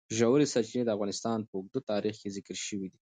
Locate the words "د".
0.85-0.89